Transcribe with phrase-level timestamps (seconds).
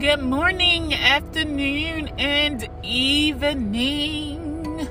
[0.00, 4.88] Good morning, afternoon, and evening.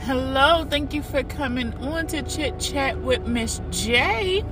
[0.00, 4.44] Hello, thank you for coming on to Chit Chat with Miss J.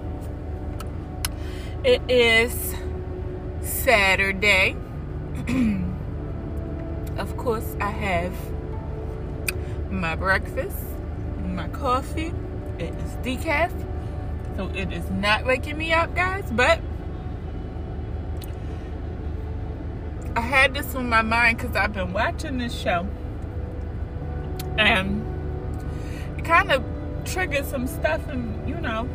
[1.82, 2.76] It is
[3.62, 4.76] Saturday.
[7.18, 8.32] of course, I have
[9.90, 10.78] my breakfast,
[11.46, 12.32] my coffee.
[12.78, 13.72] It is decaf,
[14.56, 16.80] so it is not waking me up, guys, but
[20.36, 23.06] I had this on my mind because I've been watching this show.
[24.76, 25.24] And
[26.36, 26.84] it kind of
[27.24, 29.08] triggered some stuff and you know,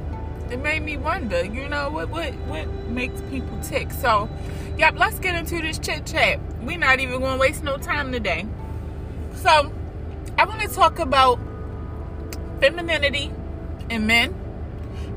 [0.49, 3.91] it made me wonder, you know, what what what makes people tick.
[3.91, 4.29] So
[4.77, 6.39] yep, let's get into this chit chat.
[6.61, 8.45] We're not even gonna waste no time today.
[9.35, 9.73] So
[10.37, 11.37] I want to talk about
[12.61, 13.31] femininity
[13.89, 14.33] in men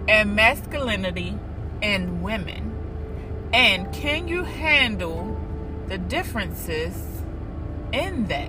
[0.09, 1.39] and masculinity
[1.81, 2.71] in women.
[3.53, 5.32] And can you handle
[5.93, 7.23] the differences
[7.93, 8.49] in that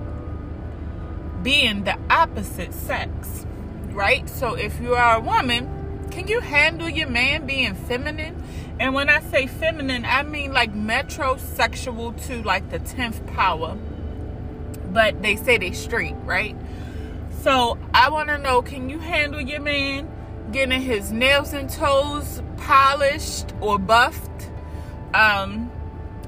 [1.43, 3.45] being the opposite sex,
[3.89, 4.29] right?
[4.29, 8.41] So if you are a woman, can you handle your man being feminine?
[8.79, 13.77] And when I say feminine, I mean like metrosexual to like the 10th power.
[14.93, 16.55] But they say they straight, right?
[17.41, 20.09] So I want to know can you handle your man
[20.53, 24.49] getting his nails and toes polished or buffed?
[25.13, 25.72] Um,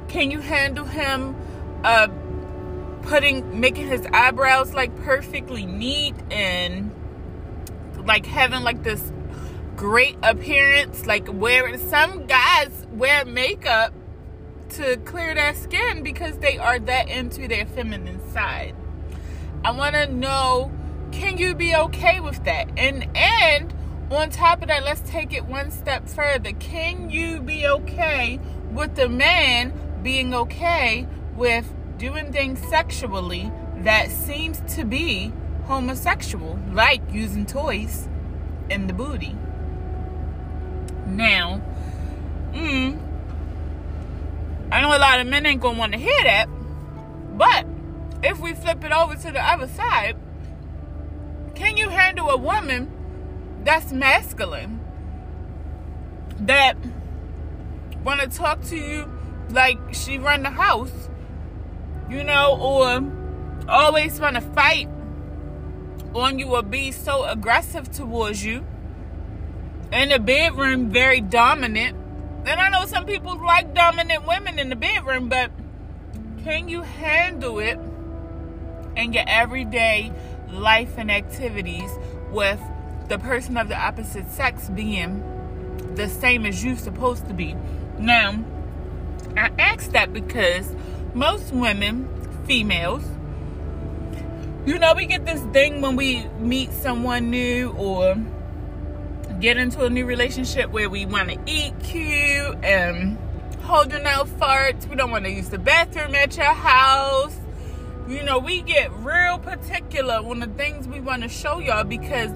[0.08, 1.36] can you handle him
[1.84, 2.08] uh,
[3.04, 6.92] putting, making his eyebrows like perfectly neat and
[8.06, 9.12] like having like this
[9.76, 11.06] great appearance?
[11.06, 13.94] Like wearing some guys wear makeup
[14.70, 18.76] to clear their skin because they are that into their feminine side.
[19.64, 20.72] I want to know
[21.12, 22.70] can you be okay with that?
[22.78, 23.74] And and
[24.12, 26.52] on top of that, let's take it one step further.
[26.54, 28.40] Can you be okay
[28.72, 29.74] with the man
[30.06, 31.66] being okay with
[31.98, 35.34] doing things sexually that seems to be
[35.64, 38.08] homosexual, like using toys
[38.70, 39.36] in the booty.
[41.08, 41.60] Now,
[42.54, 43.00] mm,
[44.72, 46.46] I know a lot of men ain't gonna want to hear that,
[47.36, 47.66] but
[48.22, 50.18] if we flip it over to the other side,
[51.56, 52.92] can you handle a woman
[53.64, 54.80] that's masculine
[56.42, 56.78] that
[58.04, 59.15] want to talk to you
[59.52, 61.10] like she run the house,
[62.10, 63.12] you know, or
[63.68, 64.88] always want to fight
[66.14, 68.66] on you or be so aggressive towards you.
[69.92, 71.98] In the bedroom, very dominant.
[72.46, 75.52] And I know some people like dominant women in the bedroom, but
[76.44, 77.80] can you handle it
[78.96, 80.12] in your everyday
[80.52, 81.90] life and activities
[82.32, 82.60] with
[83.08, 85.24] the person of the opposite sex being
[85.96, 87.56] the same as you supposed to be?
[87.98, 88.44] Now,
[89.38, 90.74] I ask that because
[91.14, 92.08] most women,
[92.46, 93.04] females,
[94.66, 98.16] you know, we get this thing when we meet someone new or
[99.40, 103.18] get into a new relationship where we want to eat cute and
[103.62, 104.88] holding out farts.
[104.88, 107.38] We don't want to use the bathroom at your house.
[108.08, 112.32] You know, we get real particular on the things we want to show y'all because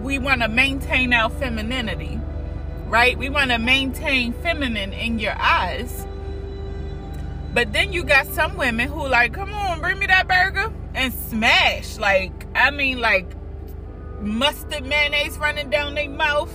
[0.00, 2.20] we want to maintain our femininity,
[2.86, 3.18] right?
[3.18, 6.06] We want to maintain feminine in your eyes.
[7.52, 11.12] But then you got some women who like, come on, bring me that burger and
[11.12, 11.98] smash.
[11.98, 13.26] Like, I mean, like
[14.20, 16.52] mustard mayonnaise running down their mouth,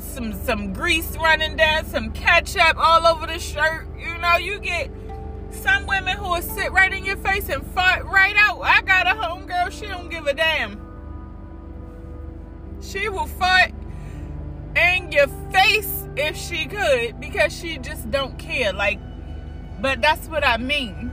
[0.00, 3.88] some some grease running down, some ketchup all over the shirt.
[3.98, 4.90] You know, you get
[5.50, 8.60] some women who will sit right in your face and fart right out.
[8.62, 10.80] I got a homegirl, she don't give a damn.
[12.80, 13.72] She will fart
[14.76, 18.72] in your face if she could because she just don't care.
[18.72, 19.00] Like
[19.84, 21.10] but that's what I mean.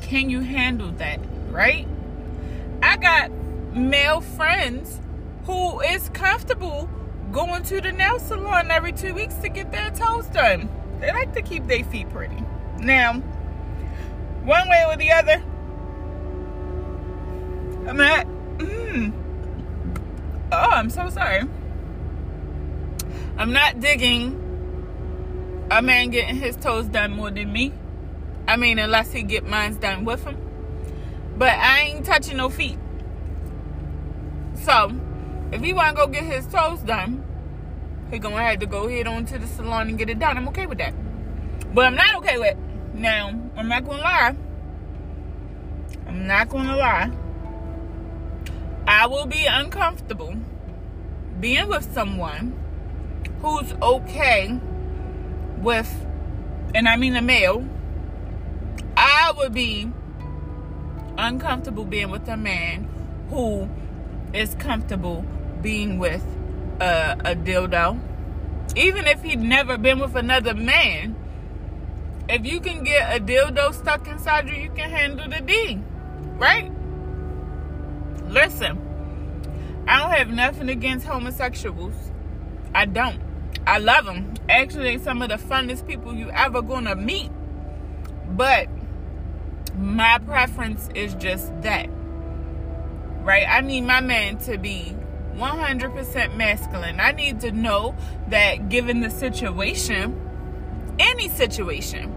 [0.00, 1.20] Can you handle that,
[1.50, 1.86] right?
[2.82, 3.30] I got
[3.74, 4.98] male friends
[5.44, 6.88] who is comfortable
[7.32, 10.70] going to the nail salon every two weeks to get their toes done.
[11.00, 12.42] They like to keep their feet pretty.
[12.78, 13.20] Now,
[14.42, 15.42] one way or the other,
[17.86, 18.26] I'm not.
[18.56, 19.12] Mm,
[20.50, 21.42] oh, I'm so sorry.
[23.36, 24.45] I'm not digging
[25.70, 27.72] a man getting his toes done more than me.
[28.46, 30.36] I mean, unless he get mine done with him.
[31.36, 32.78] But I ain't touching no feet.
[34.62, 34.92] So,
[35.52, 37.24] if he want to go get his toes done,
[38.10, 40.36] he gonna have to go head on to the salon and get it done.
[40.36, 40.94] I'm okay with that.
[41.74, 42.56] But I'm not okay with
[42.94, 43.28] now.
[43.56, 44.36] I'm not gonna lie.
[46.06, 47.10] I'm not gonna lie.
[48.86, 50.36] I will be uncomfortable
[51.40, 52.56] being with someone
[53.42, 54.60] who's okay
[55.58, 56.06] with,
[56.74, 57.66] and I mean a male,
[58.96, 59.90] I would be
[61.18, 62.88] uncomfortable being with a man
[63.30, 63.68] who
[64.32, 65.24] is comfortable
[65.62, 66.24] being with
[66.80, 67.98] a, a dildo.
[68.76, 71.16] Even if he'd never been with another man,
[72.28, 75.80] if you can get a dildo stuck inside you, you can handle the D.
[76.38, 76.70] Right?
[78.28, 78.78] Listen,
[79.88, 81.94] I don't have nothing against homosexuals.
[82.74, 83.20] I don't.
[83.66, 84.34] I love them.
[84.48, 87.30] Actually, some of the funnest people you ever gonna meet.
[88.28, 88.68] But
[89.76, 91.88] my preference is just that.
[93.22, 93.46] Right?
[93.48, 94.96] I need my man to be
[95.34, 97.00] 100% masculine.
[97.00, 97.94] I need to know
[98.28, 100.20] that given the situation,
[100.98, 102.14] any situation,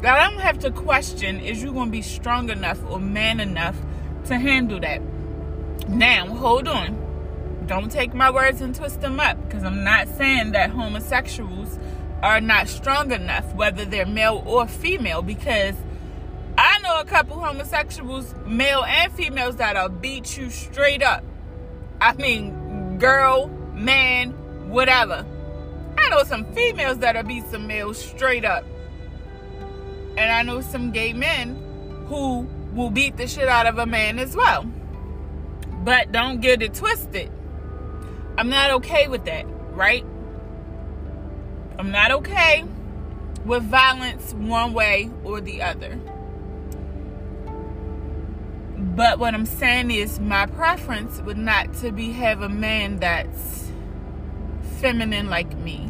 [0.00, 3.40] that I don't have to question is you going to be strong enough or man
[3.40, 3.76] enough
[4.26, 5.02] to handle that.
[5.88, 7.01] Now, hold on.
[7.66, 11.78] Don't take my words and twist them up because I'm not saying that homosexuals
[12.22, 15.74] are not strong enough, whether they're male or female, because
[16.56, 21.24] I know a couple homosexuals, male and females, that'll beat you straight up.
[22.00, 24.32] I mean, girl, man,
[24.68, 25.26] whatever.
[25.98, 28.64] I know some females that'll beat some males straight up.
[30.16, 31.56] And I know some gay men
[32.06, 34.64] who will beat the shit out of a man as well.
[35.84, 37.30] But don't get it twisted.
[38.38, 40.04] I'm not okay with that, right?
[41.78, 42.64] I'm not okay
[43.44, 45.98] with violence one way or the other.
[48.76, 53.70] But what I'm saying is my preference would not to be have a man that's
[54.80, 55.88] feminine like me.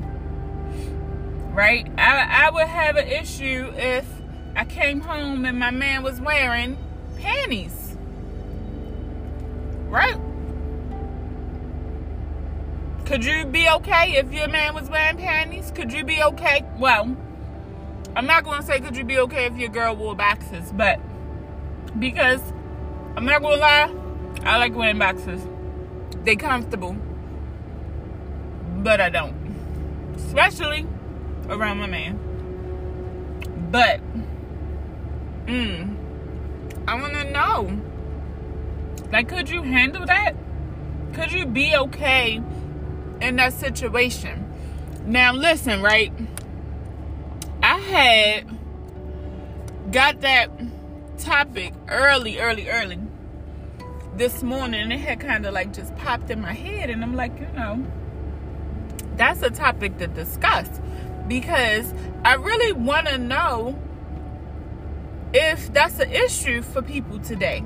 [1.52, 1.86] Right?
[1.98, 4.06] I, I would have an issue if
[4.54, 6.76] I came home and my man was wearing
[7.18, 7.96] panties.
[9.88, 10.18] Right?
[13.06, 15.72] Could you be okay if your man was wearing panties?
[15.74, 16.64] Could you be okay?
[16.78, 17.16] Well,
[18.14, 21.00] I'm not going to say could you be okay if your girl wore boxes, but
[21.98, 22.40] because
[23.16, 23.94] I'm not going to lie,
[24.44, 25.42] I like wearing boxes.
[26.22, 26.96] They comfortable,
[28.78, 29.34] but I don't.
[30.16, 30.86] Especially
[31.48, 32.18] around my man.
[33.70, 34.00] But,
[35.46, 35.96] mm,
[36.86, 37.80] I want to know.
[39.10, 40.34] Like, could you handle that?
[41.14, 42.40] Could you be okay
[43.22, 44.48] in that situation.
[45.06, 46.12] Now, listen, right?
[47.62, 48.58] I had
[49.92, 50.50] got that
[51.18, 52.98] topic early, early, early
[54.16, 54.90] this morning.
[54.90, 57.86] It had kind of like just popped in my head, and I'm like, you know,
[59.16, 60.68] that's a topic to discuss
[61.28, 63.80] because I really want to know
[65.32, 67.62] if that's an issue for people today.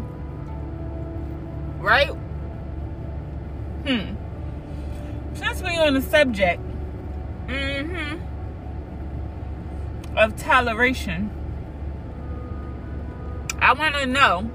[1.79, 2.11] Right?
[3.87, 4.26] Hmm
[5.37, 6.61] since we're on the subject.
[7.47, 8.19] Mm-hmm,
[10.19, 11.31] of toleration,
[13.61, 14.51] I want to know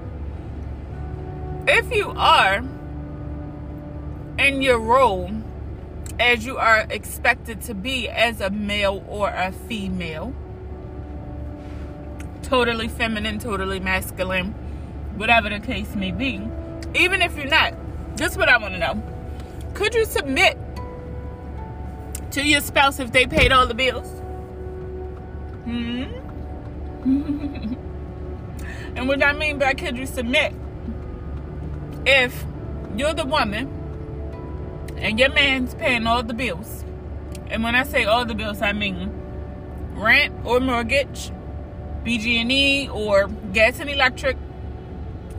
[1.66, 2.62] if you are
[4.38, 5.30] in your role
[6.20, 10.34] as you are expected to be as a male or a female,
[12.42, 14.52] totally feminine, totally masculine,
[15.16, 16.40] whatever the case may be,
[16.94, 17.74] even if you're not,
[18.16, 19.02] this is what I want to know.
[19.74, 20.58] Could you submit
[22.32, 24.08] to your spouse if they paid all the bills?
[25.64, 26.04] Hmm?
[28.96, 30.54] and what I mean by could you submit?
[32.06, 32.44] If
[32.96, 33.68] you're the woman
[34.96, 36.84] and your man's paying all the bills,
[37.48, 39.12] and when I say all the bills, I mean
[39.94, 41.30] rent or mortgage,
[42.04, 44.36] BG&E or gas and electric,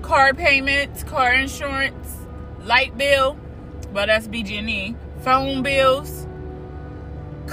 [0.04, 2.18] car payments, car insurance,
[2.64, 3.38] light bill,
[3.92, 6.28] well that's BG&E, phone bills,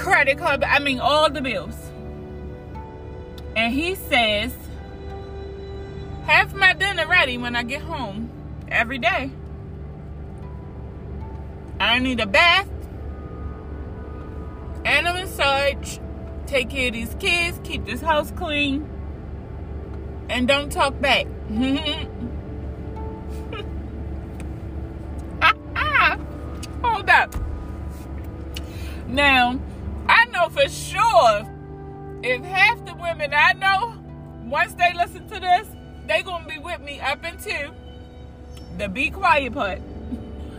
[0.01, 1.77] credit card, I mean all the bills.
[3.55, 4.51] And he says,
[6.23, 8.29] have my dinner ready when I get home
[8.69, 9.31] every day.
[11.79, 12.67] I need a bath
[14.85, 15.99] and a massage,
[16.47, 18.89] take care of these kids, keep this house clean,
[20.29, 21.27] and don't talk back.
[25.43, 26.17] Ah, ah.
[26.83, 27.35] Hold up.
[29.07, 29.59] Now,
[30.31, 31.47] know for sure
[32.23, 33.97] if half the women I know,
[34.45, 35.67] once they listen to this,
[36.07, 37.71] they gonna be with me up into
[38.77, 39.81] the be quiet part.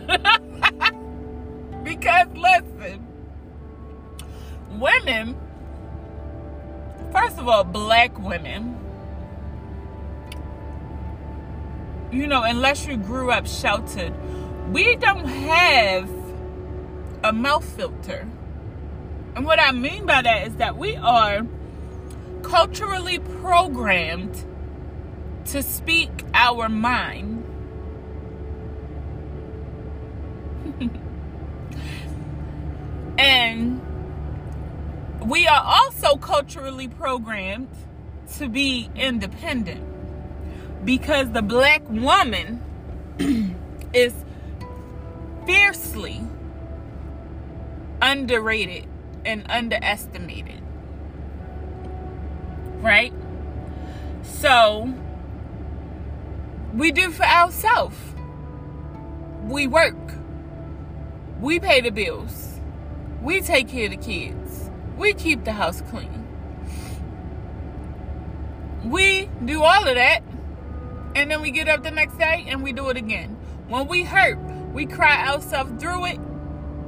[1.83, 3.07] because listen,
[4.71, 5.37] women,
[7.11, 8.77] first of all, black women,
[12.11, 14.13] you know, unless you grew up sheltered,
[14.71, 16.09] we don't have
[17.23, 18.27] a mouth filter.
[19.35, 21.41] And what I mean by that is that we are
[22.43, 24.45] culturally programmed
[25.45, 27.43] to speak our mind.
[33.17, 33.81] and
[35.21, 37.69] we are also culturally programmed
[38.37, 39.83] to be independent
[40.85, 42.61] because the black woman
[43.93, 44.13] is
[45.47, 46.21] fiercely
[48.01, 48.85] underrated
[49.25, 50.61] and underestimated.
[52.81, 53.13] Right?
[54.23, 54.93] So,
[56.73, 57.97] we do for ourselves.
[59.43, 59.95] We work.
[61.39, 62.59] We pay the bills.
[63.21, 64.69] We take care of the kids.
[64.97, 66.27] We keep the house clean.
[68.83, 70.23] We do all of that.
[71.15, 73.37] And then we get up the next day and we do it again.
[73.67, 74.37] When we hurt,
[74.73, 76.19] we cry ourselves through it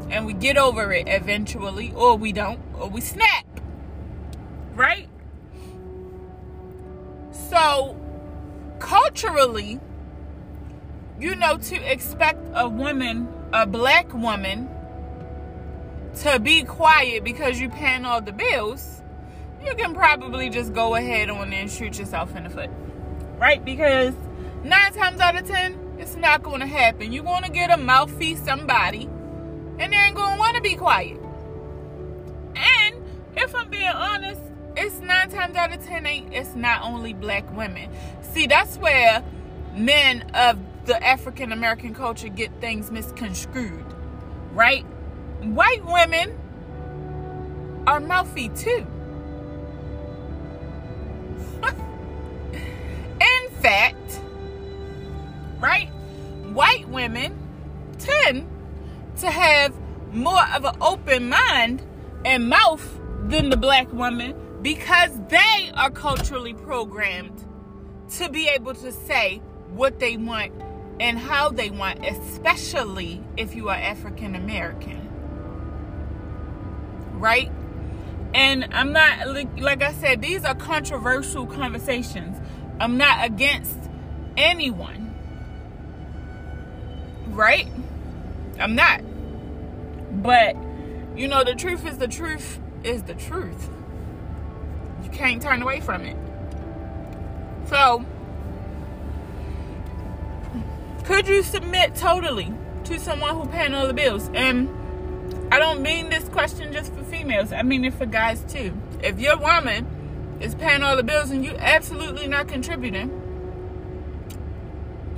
[0.09, 3.45] and we get over it eventually, or we don't, or we snap.
[4.73, 5.09] Right?
[7.49, 7.99] So,
[8.79, 9.79] culturally,
[11.19, 14.69] you know, to expect a woman, a black woman,
[16.21, 19.01] to be quiet because you're paying all the bills,
[19.65, 22.69] you can probably just go ahead on and shoot yourself in the foot.
[23.37, 23.63] Right?
[23.63, 24.13] Because
[24.63, 27.11] nine times out of ten, it's not going to happen.
[27.11, 29.09] You're going to get a mouthy somebody,
[29.79, 31.19] and they ain't want to be quiet.
[32.55, 32.95] And
[33.35, 34.41] if I'm being honest,
[34.77, 37.89] it's nine times out of ten ain't it's not only black women.
[38.21, 39.23] See, that's where
[39.73, 43.85] men of the African American culture get things misconstrued,
[44.51, 44.83] right?
[45.41, 46.37] White women
[47.87, 48.85] are mouthy too.
[53.21, 54.19] In fact,
[55.59, 55.89] right?
[56.53, 57.37] White women
[57.97, 58.47] tend
[59.19, 59.73] to have
[60.13, 61.81] more of an open mind
[62.25, 67.45] and mouth than the black woman because they are culturally programmed
[68.09, 69.41] to be able to say
[69.71, 70.51] what they want
[70.99, 75.01] and how they want, especially if you are African American.
[77.13, 77.51] Right?
[78.33, 79.27] And I'm not,
[79.59, 82.37] like I said, these are controversial conversations.
[82.79, 83.77] I'm not against
[84.35, 85.13] anyone.
[87.27, 87.67] Right?
[88.59, 89.01] I'm not.
[90.23, 90.55] But,
[91.15, 93.69] you know, the truth is the truth is the truth.
[95.03, 96.17] You can't turn away from it.
[97.67, 98.05] So,
[101.03, 102.51] could you submit totally
[102.85, 104.29] to someone who paying all the bills?
[104.33, 104.69] And
[105.51, 107.51] I don't mean this question just for females.
[107.51, 108.73] I mean it for guys too.
[109.03, 113.21] If your woman is paying all the bills and you absolutely not contributing,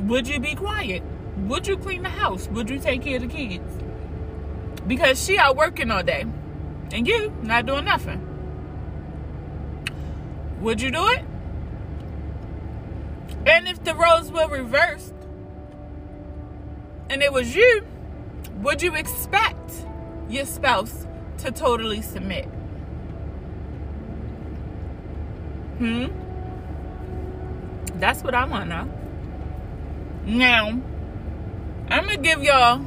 [0.08, 1.04] would you be quiet?
[1.46, 2.48] Would you clean the house?
[2.50, 3.84] Would you take care of the kids?
[4.88, 6.26] Because she out working all day
[6.92, 8.24] and you not doing nothing.
[10.62, 11.24] Would you do it?
[13.46, 15.14] And if the roles were reversed
[17.10, 17.86] and it was you,
[18.62, 19.72] would you expect
[20.28, 21.06] your spouse
[21.40, 22.46] to totally submit?
[25.78, 26.08] Hmm?
[28.00, 28.94] That's what I want to know.
[30.26, 30.82] Now,
[31.90, 32.80] I'm to give y'all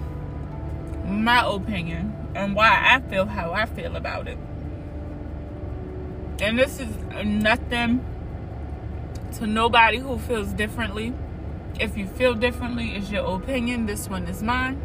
[1.07, 4.37] my opinion and why I feel how I feel about it.
[6.41, 6.89] And this is
[7.25, 8.05] nothing
[9.35, 11.15] to nobody who feels differently.
[11.79, 13.87] If you feel differently, it's your opinion.
[13.87, 14.81] This one is mine.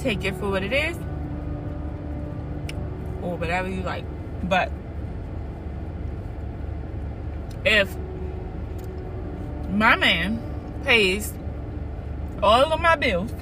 [0.00, 0.96] Take it for what it is.
[3.22, 4.04] Or whatever you like.
[4.42, 4.70] But
[7.64, 7.94] if
[9.70, 10.40] my man
[10.84, 11.32] pays
[12.44, 13.32] all of my bills,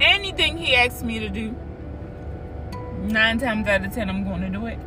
[0.00, 1.54] anything he asks me to do,
[3.02, 4.78] nine times out of ten, I'm going to do it.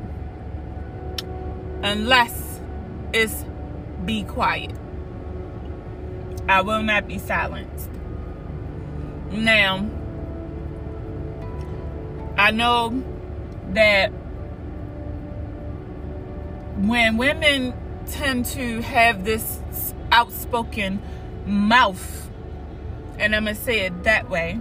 [1.84, 2.60] Unless
[3.14, 3.46] it's
[4.04, 4.72] be quiet.
[6.50, 7.90] I will not be silenced.
[9.30, 9.88] Now,
[12.36, 13.04] I know
[13.70, 14.08] that
[16.78, 17.74] when women
[18.08, 19.60] tend to have this
[20.12, 21.02] outspoken
[21.46, 22.30] mouth,
[23.18, 24.60] and I'm going to say it that way,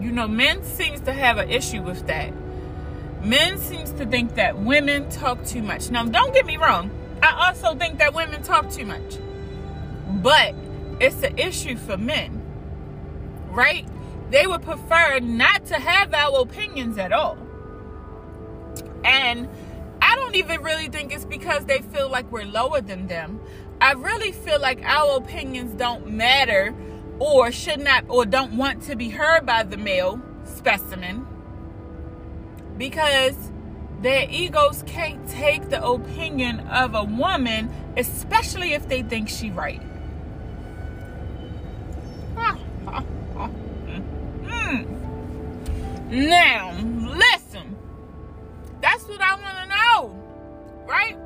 [0.00, 2.32] you know, men seems to have an issue with that.
[3.22, 5.90] Men seems to think that women talk too much.
[5.90, 6.90] Now, don't get me wrong.
[7.22, 9.18] I also think that women talk too much.
[10.08, 10.54] But
[11.00, 12.42] it's an issue for men.
[13.48, 13.86] Right?
[14.30, 17.38] They would prefer not to have our opinions at all.
[19.04, 19.48] And
[20.14, 23.40] I don't even really think it's because they feel like we're lower than them.
[23.80, 26.72] I really feel like our opinions don't matter
[27.18, 31.26] or should not or don't want to be heard by the male specimen
[32.78, 33.34] because
[34.02, 39.82] their egos can't take the opinion of a woman, especially if they think she right.
[43.34, 43.98] Hmm.
[44.46, 44.84] Hmm.
[46.28, 47.43] Now, listen.
[48.84, 50.84] That's what I want to know.
[50.86, 51.16] Right?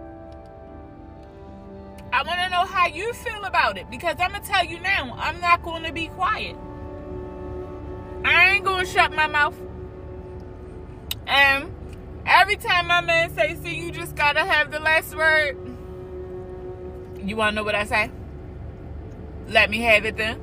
[2.12, 4.78] I want to know how you feel about it because I'm going to tell you
[4.78, 6.54] now, I'm not going to be quiet.
[8.24, 9.56] I ain't going to shut my mouth.
[11.26, 11.74] And
[12.24, 15.56] every time my man say, see, you just got to have the last word.
[17.24, 18.12] You want to know what I say?
[19.48, 20.40] Let me have it then.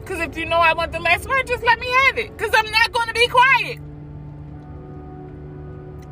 [0.00, 2.36] Because if you know I want the last word, just let me have it.
[2.36, 3.78] Because I'm not going to be quiet.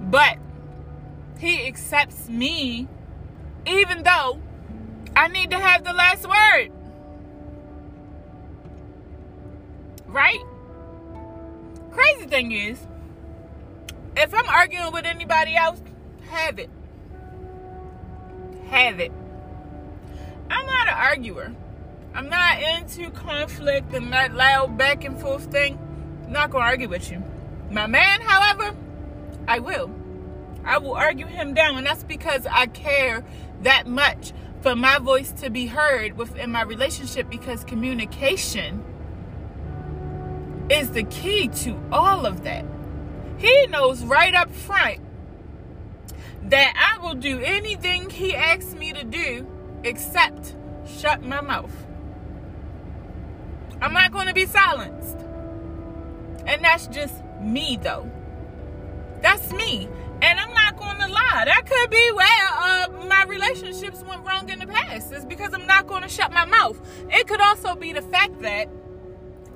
[0.07, 0.39] But
[1.39, 2.89] he accepts me
[3.67, 4.41] even though
[5.15, 6.71] I need to have the last word.
[10.07, 10.41] Right?
[11.91, 12.79] Crazy thing is,
[14.17, 15.81] if I'm arguing with anybody else,
[16.29, 16.71] have it.
[18.69, 19.13] Have it.
[20.49, 21.55] I'm not an arguer.
[22.15, 25.79] I'm not into conflict and that loud back and forth thing.
[26.25, 27.23] I'm not gonna argue with you.
[27.71, 28.77] My man, however,
[29.49, 29.91] I will.
[30.67, 33.25] I will argue him down, and that's because I care
[33.63, 38.85] that much for my voice to be heard within my relationship because communication
[40.69, 42.65] is the key to all of that.
[43.39, 44.99] He knows right up front
[46.45, 49.47] that I will do anything he asks me to do
[49.85, 50.57] except
[50.99, 51.87] shut my mouth.
[53.81, 55.19] I'm not going to be silenced.
[56.47, 58.11] And that's just me, though.
[59.21, 59.89] That's me.
[60.23, 61.45] And I'm not going to lie.
[61.45, 65.13] That could be where uh, my relationships went wrong in the past.
[65.13, 66.81] It's because I'm not going to shut my mouth.
[67.11, 68.69] It could also be the fact that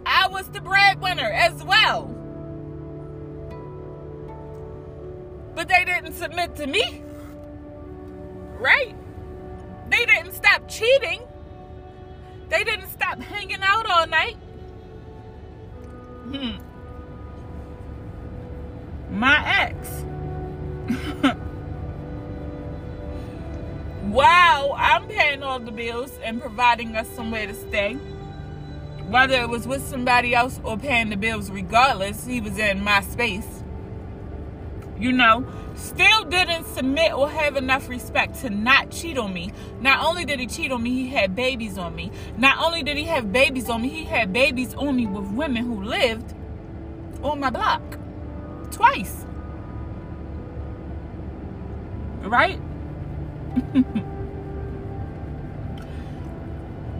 [0.05, 2.15] I was the breadwinner as well.
[5.55, 7.03] But they didn't submit to me.
[8.59, 8.95] Right?
[9.89, 11.21] They didn't stop cheating.
[12.49, 14.37] They didn't stop hanging out all night.
[16.31, 16.57] Hmm.
[19.11, 20.05] My ex.
[24.77, 27.95] I'm paying all the bills and providing us somewhere to stay.
[29.09, 33.01] Whether it was with somebody else or paying the bills, regardless, he was in my
[33.01, 33.65] space.
[34.99, 39.53] You know, still didn't submit or have enough respect to not cheat on me.
[39.81, 42.13] Not only did he cheat on me, he had babies on me.
[42.37, 45.65] Not only did he have babies on me, he had babies on me with women
[45.65, 46.35] who lived
[47.23, 47.99] on my block
[48.71, 49.25] twice.
[52.23, 52.61] Right?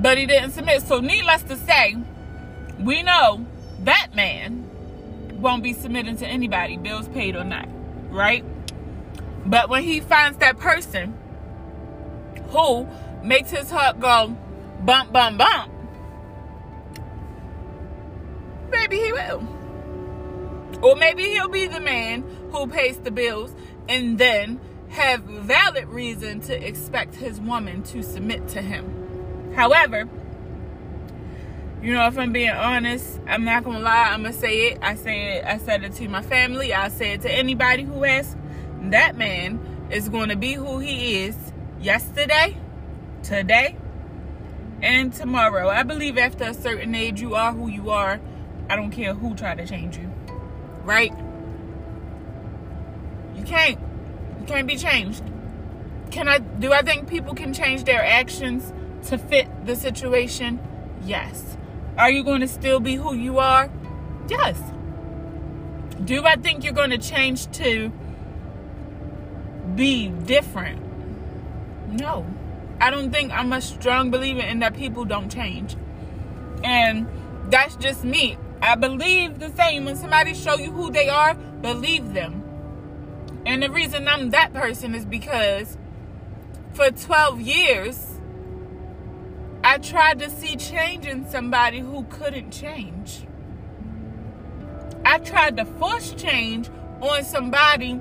[0.01, 0.83] but he didn't submit.
[0.83, 1.97] So, needless to say,
[2.79, 3.47] we know
[3.85, 4.67] that man
[5.41, 7.69] won't be submitting to anybody, bills paid or not.
[8.11, 8.45] Right?
[9.47, 11.15] But when he finds that person
[12.49, 12.87] who
[13.23, 14.37] makes his heart go
[14.85, 15.73] bump, bump, bump,
[18.71, 19.47] maybe he will.
[20.83, 23.55] Or maybe he'll be the man who pays the bills
[23.89, 29.00] and then have valid reason to expect his woman to submit to him.
[29.55, 30.09] However,
[31.83, 34.79] you know, if I'm being honest, I'm not gonna lie, I'm gonna say it.
[34.83, 38.05] I say it, I said it to my family, I say it to anybody who
[38.05, 38.37] asks.
[38.83, 39.61] That man
[39.91, 41.37] is gonna be who he is
[41.81, 42.57] yesterday,
[43.23, 43.77] today,
[44.81, 45.69] and tomorrow.
[45.69, 48.21] I believe after a certain age you are who you are.
[48.71, 50.11] I don't care who try to change you
[50.85, 51.13] right?
[53.37, 53.79] You can't.
[54.41, 55.23] You can't be changed.
[56.11, 58.73] Can I do I think people can change their actions
[59.07, 60.61] to fit the situation?
[61.05, 61.57] Yes.
[61.97, 63.71] Are you going to still be who you are?
[64.29, 64.59] Yes.
[66.05, 67.93] Do I think you're going to change to
[69.75, 70.81] be different?
[71.91, 72.27] No.
[72.81, 75.77] I don't think I'm a strong believer in that people don't change.
[76.65, 77.07] And
[77.51, 78.39] that's just me.
[78.63, 79.85] I believe the same.
[79.85, 82.43] When somebody show you who they are, believe them.
[83.45, 85.77] And the reason I'm that person is because
[86.73, 88.10] for 12 years,
[89.63, 93.27] I tried to see change in somebody who couldn't change.
[95.05, 96.71] I tried to force change
[97.01, 98.01] on somebody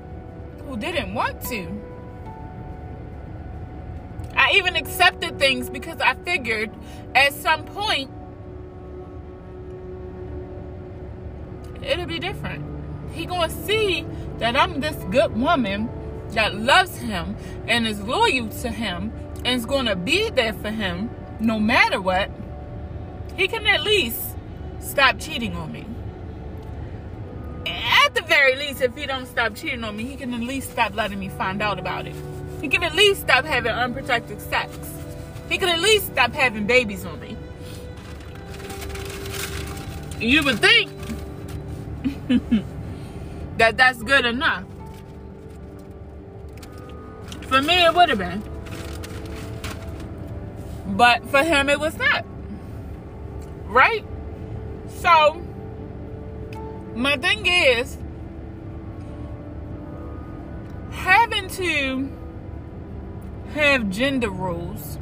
[0.66, 1.80] who didn't want to.
[4.34, 6.70] I even accepted things because I figured
[7.14, 8.10] at some point
[11.82, 12.64] it'll be different.
[13.12, 14.06] He gonna see
[14.38, 15.90] that I'm this good woman
[16.30, 17.36] that loves him
[17.68, 19.12] and is loyal to him
[19.44, 22.30] and is gonna be there for him no matter what.
[23.36, 24.20] He can at least
[24.80, 25.86] stop cheating on me.
[27.66, 30.70] At the very least, if he don't stop cheating on me, he can at least
[30.70, 32.14] stop letting me find out about it.
[32.60, 34.76] He can at least stop having unprotected sex.
[35.48, 37.36] He can at least stop having babies on me.
[40.20, 40.90] You would think
[43.56, 44.64] that that's good enough.
[47.48, 48.49] For me, it would have been.
[51.00, 52.26] But for him, it was not.
[53.64, 54.04] Right?
[54.98, 55.42] So,
[56.94, 57.96] my thing is
[60.90, 62.12] having to
[63.54, 64.98] have gender roles,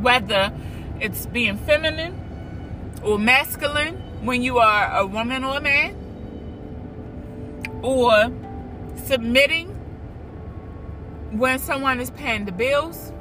[0.00, 0.52] whether
[1.00, 3.94] it's being feminine or masculine
[4.26, 5.94] when you are a woman or a man,
[7.82, 8.32] or
[9.04, 9.68] submitting
[11.30, 13.12] when someone is paying the bills,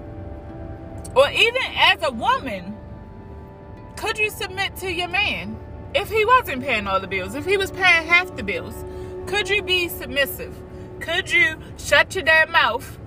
[1.15, 2.75] or even as a woman,
[3.95, 5.57] could you submit to your man
[5.93, 7.35] if he wasn't paying all the bills?
[7.35, 8.83] If he was paying half the bills,
[9.27, 10.55] could you be submissive?
[10.99, 12.97] Could you shut your damn mouth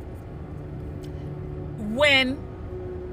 [1.78, 2.38] when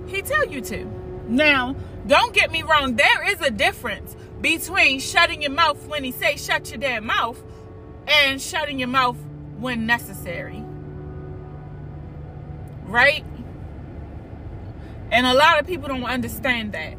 [0.08, 0.86] he tell you to?
[1.28, 1.76] Now,
[2.06, 6.36] don't get me wrong, there is a difference between shutting your mouth when he say
[6.36, 7.42] shut your damn mouth
[8.08, 9.18] and shutting your mouth
[9.58, 10.64] when necessary.
[12.84, 13.24] Right?
[15.14, 16.96] And a lot of people don't understand that.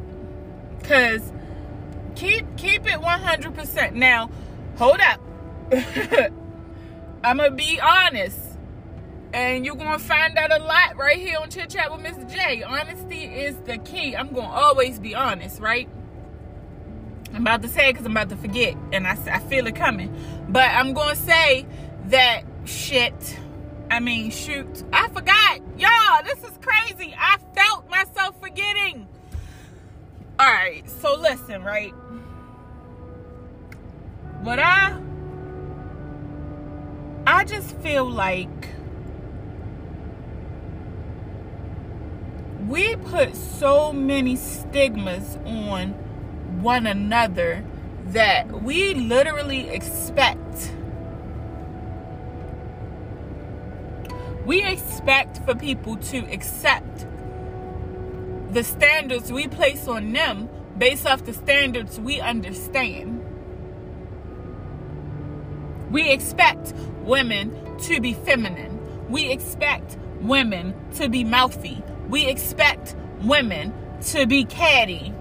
[0.83, 1.31] Cause
[2.15, 3.93] keep keep it 100%.
[3.93, 4.29] Now,
[4.77, 5.21] hold up.
[7.23, 8.39] I'm gonna be honest.
[9.33, 12.63] And you're gonna find out a lot right here on Chit Chat with Miss J.
[12.63, 14.15] Honesty is the key.
[14.15, 15.89] I'm gonna always be honest, right?
[17.33, 19.75] I'm about to say it because I'm about to forget, and I, I feel it
[19.75, 20.15] coming.
[20.47, 21.65] But I'm gonna say
[22.05, 23.37] that shit
[23.89, 24.83] I mean, shoot.
[24.91, 25.61] I forgot.
[25.77, 27.13] Y'all, this is crazy.
[27.17, 29.07] I felt myself forgetting.
[30.39, 31.93] All right, so listen, right?
[34.41, 34.99] What I
[37.27, 38.69] I just feel like
[42.67, 45.89] we put so many stigmas on
[46.61, 47.65] one another
[48.07, 50.71] that we literally expect
[54.45, 57.07] we expect for people to accept
[58.51, 63.23] the standards we place on them based off the standards we understand.
[65.91, 69.09] We expect women to be feminine.
[69.09, 71.83] We expect women to be mouthy.
[72.07, 73.73] We expect women
[74.07, 75.13] to be catty.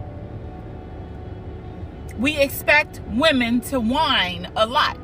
[2.19, 4.99] We expect women to whine a lot.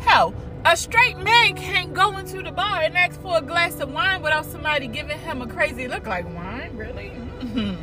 [0.00, 0.34] Hell,
[0.64, 4.22] a straight man can't go into the bar and ask for a glass of wine
[4.22, 7.12] without somebody giving him a crazy look like wine, really?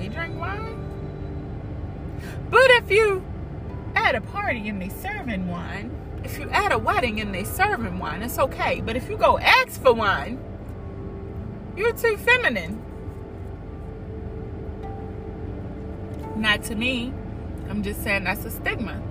[0.00, 0.76] He drink wine?
[2.50, 3.24] But if you
[3.94, 5.90] at a party and they serving wine,
[6.24, 8.80] if you at a wedding and they serving wine, it's okay.
[8.80, 10.38] But if you go ask for wine,
[11.76, 12.82] you're too feminine.
[16.36, 17.12] Not to me.
[17.68, 19.02] I'm just saying that's a stigma.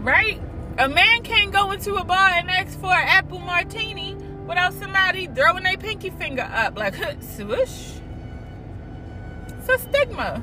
[0.00, 0.40] Right?
[0.78, 4.14] A man can't go into a bar and ask for an apple martini
[4.46, 7.92] without somebody throwing their pinky finger up like swoosh.
[9.48, 10.42] It's a stigma.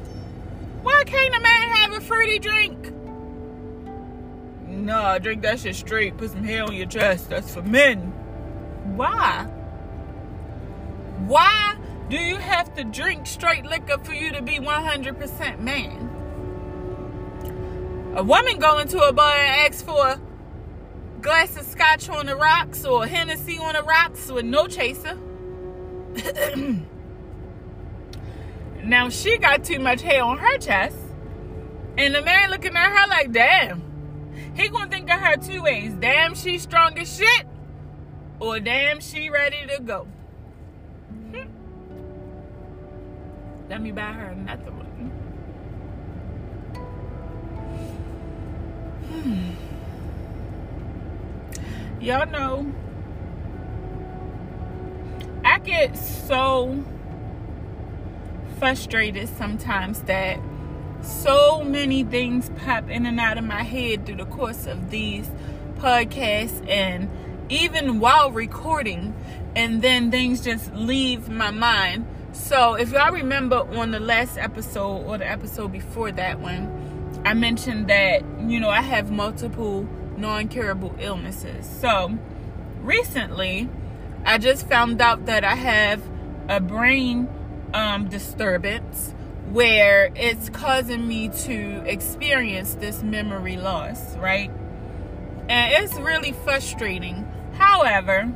[0.84, 2.94] Why can't a man have a fruity drink?
[4.68, 6.18] No, drink that shit straight.
[6.18, 7.30] Put some hair on your chest.
[7.30, 8.00] That's for men.
[8.96, 9.44] Why?
[11.26, 11.76] Why
[12.10, 16.17] do you have to drink straight liquor for you to be 100% man?
[18.18, 20.20] A woman go into a bar and ask for a
[21.22, 25.16] glass of scotch on the rocks or Hennessy on the rocks with no chaser.
[28.84, 30.98] now she got too much hair on her chest.
[31.96, 33.84] And the man looking at her like, damn.
[34.56, 35.94] He gonna think of her two ways.
[36.00, 37.46] Damn, she strong as shit.
[38.40, 40.08] Or damn, she ready to go.
[41.32, 41.44] Hmm.
[43.70, 44.72] Let me buy her another
[49.22, 49.58] one.
[52.00, 52.72] Y'all know,
[55.44, 56.84] I get so
[58.60, 60.40] frustrated sometimes that
[61.02, 65.30] so many things pop in and out of my head through the course of these
[65.78, 67.10] podcasts and
[67.50, 69.14] even while recording
[69.56, 75.06] and then things just leave my mind so if y'all remember on the last episode
[75.06, 76.77] or the episode before that one
[77.28, 79.86] I mentioned that, you know, I have multiple
[80.16, 81.70] non curable illnesses.
[81.82, 82.18] So
[82.80, 83.68] recently,
[84.24, 86.02] I just found out that I have
[86.48, 87.28] a brain
[87.74, 89.14] um, disturbance
[89.52, 94.50] where it's causing me to experience this memory loss, right?
[95.50, 97.30] And it's really frustrating.
[97.56, 98.34] However,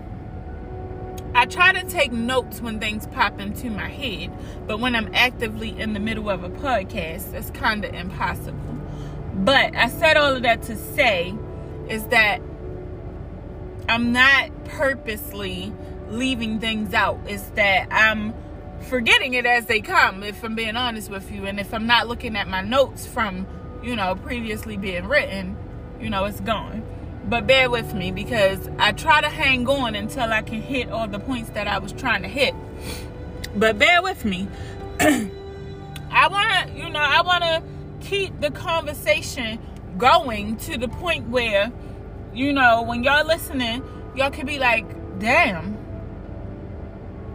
[1.34, 4.32] I try to take notes when things pop into my head,
[4.68, 8.81] but when I'm actively in the middle of a podcast, it's kind of impossible.
[9.34, 11.34] But I said all of that to say
[11.90, 12.42] is that
[13.88, 15.74] I'm not purposely
[16.10, 17.20] leaving things out.
[17.28, 18.34] It's that I'm
[18.90, 21.46] forgetting it as they come, if I'm being honest with you.
[21.46, 23.48] And if I'm not looking at my notes from,
[23.84, 25.58] you know, previously being written,
[26.00, 26.84] you know, it's gone.
[27.26, 31.08] But bear with me because I try to hang on until I can hit all
[31.08, 32.54] the points that I was trying to hit.
[33.56, 34.48] But bear with me.
[35.00, 37.64] I want to, you know, I want to
[38.02, 39.60] keep the conversation
[39.98, 41.72] going to the point where,
[42.34, 43.84] you know, when y'all listening,
[44.16, 44.86] y'all could be like,
[45.20, 45.78] damn.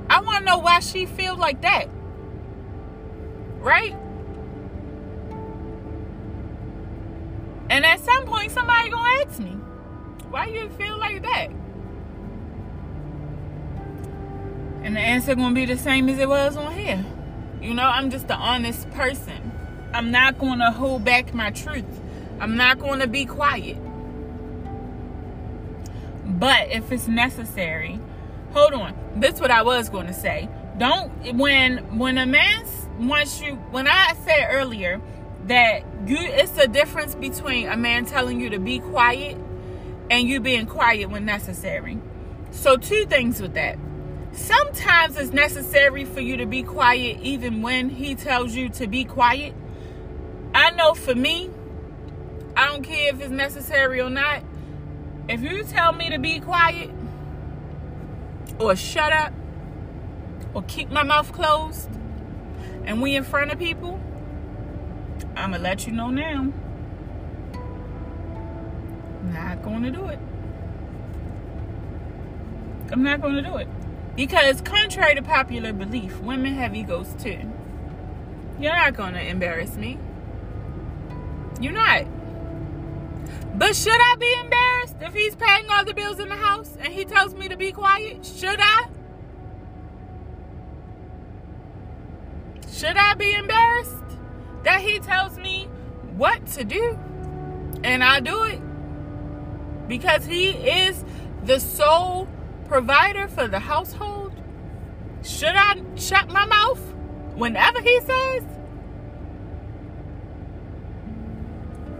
[0.08, 1.88] I want to know why she feels like that.
[3.58, 3.96] Right?
[7.68, 9.56] And at some point, somebody gonna ask me.
[10.30, 11.50] Why you feel like that?
[14.82, 17.04] And the answer gonna be the same as it was on here.
[17.60, 19.52] You know, I'm just an honest person.
[19.92, 21.84] I'm not gonna hold back my truth.
[22.40, 23.78] I'm not gonna be quiet.
[26.26, 28.00] But if it's necessary,
[28.52, 28.94] hold on.
[29.16, 30.48] This is what I was gonna say.
[30.78, 32.64] Don't when when a man
[32.98, 35.00] wants you when I said earlier
[35.46, 39.36] that you it's a difference between a man telling you to be quiet
[40.10, 41.98] and you being quiet when necessary.
[42.50, 43.78] So, two things with that.
[44.32, 49.04] Sometimes it's necessary for you to be quiet even when he tells you to be
[49.04, 49.54] quiet.
[50.56, 51.50] I know for me,
[52.56, 54.42] I don't care if it's necessary or not.
[55.28, 56.90] If you tell me to be quiet
[58.58, 59.34] or shut up
[60.54, 61.90] or keep my mouth closed
[62.86, 64.00] and we in front of people,
[65.36, 66.50] I'm going to let you know now.
[69.20, 70.18] I'm not going to do it.
[72.90, 73.68] I'm not going to do it.
[74.16, 77.40] Because, contrary to popular belief, women have egos too.
[78.58, 79.98] You're not going to embarrass me.
[81.60, 82.06] You're not.
[83.58, 86.92] But should I be embarrassed if he's paying all the bills in the house and
[86.92, 88.24] he tells me to be quiet?
[88.24, 88.88] Should I?
[92.70, 93.94] Should I be embarrassed
[94.64, 95.68] that he tells me
[96.16, 96.98] what to do
[97.82, 98.60] and I do it?
[99.88, 101.04] because he is
[101.44, 102.28] the sole
[102.66, 104.32] provider for the household?
[105.22, 106.80] Should I shut my mouth
[107.34, 108.42] whenever he says?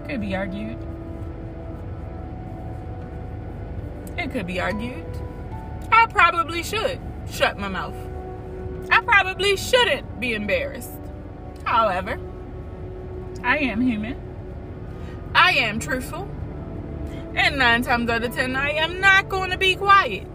[0.09, 0.79] Could be argued.
[4.17, 5.05] It could be argued.
[5.91, 7.97] I probably should shut my mouth.
[8.89, 10.93] I probably shouldn't be embarrassed.
[11.65, 12.21] However,
[13.43, 14.17] I am human.
[15.35, 16.29] I am truthful.
[17.35, 20.29] And nine times out of ten, I am not going to be quiet.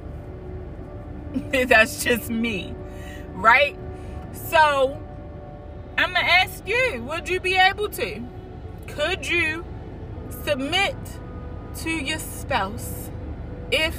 [1.52, 2.76] That's just me,
[3.30, 3.78] right?
[4.34, 5.02] So,
[5.98, 8.22] I'm going to ask you would you be able to?
[8.88, 9.66] Could you
[10.44, 10.96] submit
[11.78, 13.10] to your spouse
[13.72, 13.96] if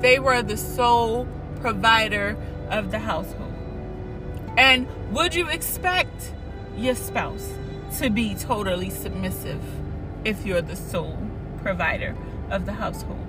[0.00, 1.26] they were the sole
[1.60, 2.36] provider
[2.70, 3.52] of the household?
[4.56, 6.32] And would you expect
[6.76, 7.48] your spouse
[7.98, 9.62] to be totally submissive
[10.24, 11.18] if you're the sole
[11.62, 12.16] provider
[12.50, 13.26] of the household.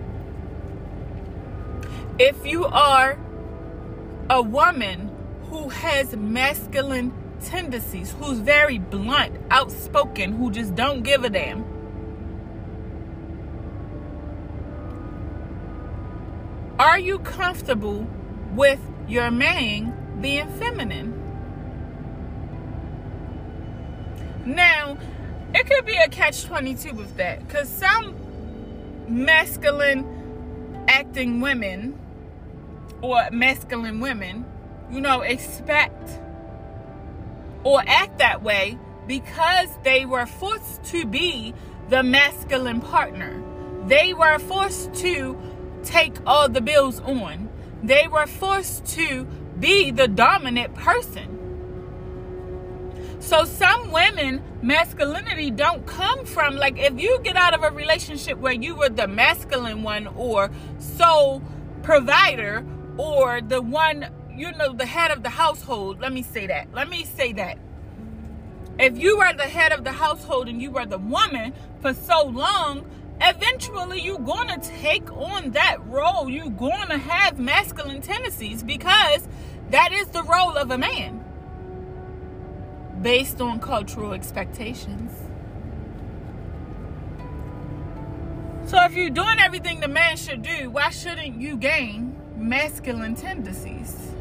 [2.17, 3.19] If you are
[4.29, 5.11] a woman
[5.49, 11.65] who has masculine tendencies, who's very blunt, outspoken, who just don't give a damn.
[16.77, 18.07] Are you comfortable
[18.53, 21.13] with your man being feminine?
[24.45, 24.97] Now,
[25.53, 28.15] it could be a catch 22 with that because some
[29.07, 31.97] masculine acting women
[33.01, 34.45] or masculine women,
[34.91, 36.19] you know, expect
[37.65, 41.53] or act that way because they were forced to be
[41.89, 43.41] the masculine partner.
[43.87, 45.37] They were forced to
[45.83, 47.49] take all the bills on.
[47.83, 49.25] They were forced to
[49.59, 51.31] be the dominant person.
[53.19, 58.37] So some women masculinity don't come from like if you get out of a relationship
[58.37, 61.41] where you were the masculine one or sole
[61.81, 62.63] provider
[62.97, 66.89] or the one you know the head of the household let me say that let
[66.89, 67.57] me say that
[68.77, 72.23] if you were the head of the household and you were the woman for so
[72.23, 72.85] long
[73.21, 79.27] eventually you're going to take on that role you're going to have masculine tendencies because
[79.71, 81.23] that is the role of a man
[83.01, 85.11] based on cultural expectations.
[88.65, 94.14] So if you're doing everything the man should do, why shouldn't you gain masculine tendencies?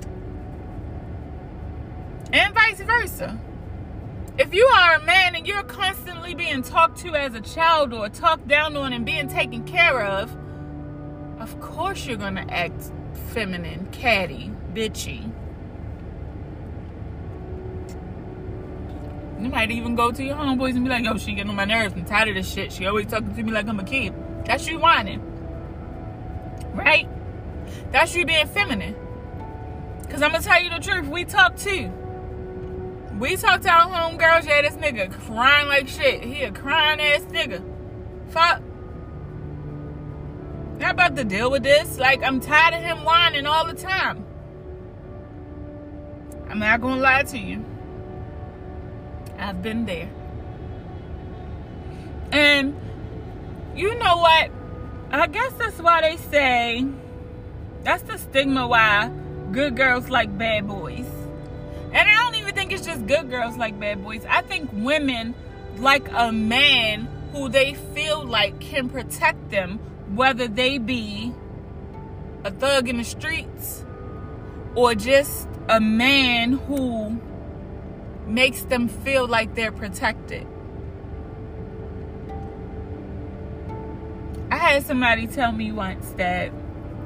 [2.35, 3.39] And vice versa.
[4.39, 8.09] If you are a man and you're constantly being talked to as a child or
[8.09, 10.37] talked down on and being taken care of,
[11.39, 12.91] of course you're gonna act
[13.29, 15.31] feminine, catty, bitchy.
[19.41, 21.65] You might even go to your homeboys and be like, yo, she getting on my
[21.65, 21.95] nerves.
[21.95, 22.73] I'm tired of this shit.
[22.73, 24.13] She always talking to me like I'm a kid.
[24.45, 25.21] That's you whining.
[26.75, 27.09] Right?
[27.93, 28.97] That's you being feminine.
[30.03, 31.09] Because I'm going to tell you the truth.
[31.09, 31.93] We talk too.
[33.19, 34.47] We talk to our homegirls.
[34.47, 36.23] Yeah, this nigga crying like shit.
[36.23, 37.63] He a crying ass nigga.
[38.31, 38.63] Fuck.
[40.81, 41.99] How about to deal with this?
[41.99, 44.25] Like, I'm tired of him whining all the time.
[46.51, 47.65] I'm not to lie to you.
[49.39, 50.11] I've been there.
[52.33, 52.77] And
[53.77, 54.51] you know what?
[55.13, 56.85] I guess that's why they say
[57.85, 59.11] that's the stigma why
[59.53, 61.07] good girls like bad boys.
[61.95, 64.27] And I don't even think it's just good girls like bad boys.
[64.29, 65.35] I think women
[65.79, 69.79] like a man who they feel like can protect them,
[70.15, 71.33] whether they be
[72.43, 73.85] a thug in the streets
[74.75, 77.21] or just a man who
[78.27, 80.47] makes them feel like they're protected.
[84.51, 86.51] I had somebody tell me once that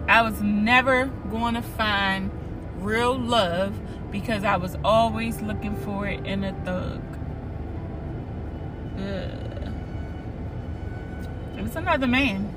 [0.08, 2.30] I was never going to find
[2.78, 3.78] real love
[4.10, 7.02] because I was always looking for it in a thug.
[8.98, 9.72] Ugh.
[11.58, 12.54] It was another man.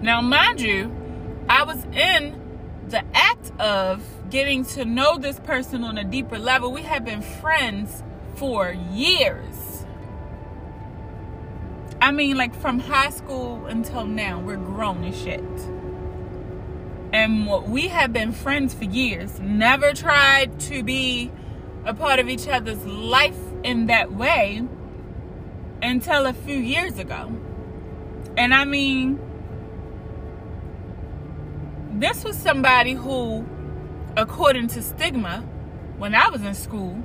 [0.00, 0.94] Now, mind you,
[1.48, 2.40] I was in
[2.88, 6.70] the act of getting to know this person on a deeper level.
[6.70, 8.02] We had been friends
[8.36, 9.84] for years.
[12.00, 15.42] I mean, like from high school until now, we're grown as shit.
[17.12, 19.40] And we have been friends for years.
[19.40, 21.30] Never tried to be
[21.84, 24.62] a part of each other's life in that way
[25.82, 27.34] until a few years ago.
[28.36, 29.18] And I mean,
[31.92, 33.46] this was somebody who,
[34.16, 35.40] according to stigma,
[35.96, 37.02] when I was in school,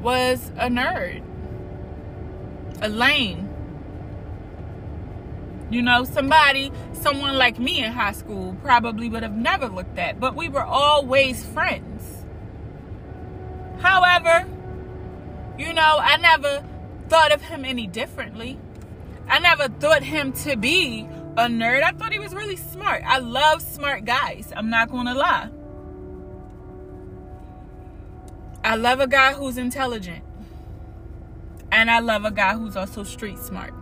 [0.00, 1.22] was a nerd,
[2.80, 3.49] a lame,
[5.70, 10.18] you know, somebody, someone like me in high school probably would have never looked at,
[10.18, 12.24] but we were always friends.
[13.78, 14.46] However,
[15.58, 16.64] you know, I never
[17.08, 18.58] thought of him any differently.
[19.28, 21.06] I never thought him to be
[21.36, 21.82] a nerd.
[21.82, 23.02] I thought he was really smart.
[23.06, 24.52] I love smart guys.
[24.56, 25.50] I'm not going to lie.
[28.64, 30.24] I love a guy who's intelligent.
[31.72, 33.72] And I love a guy who's also street smart.